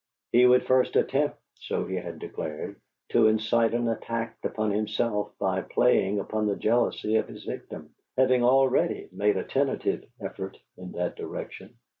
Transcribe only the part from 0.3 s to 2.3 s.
He would first attempt, so he had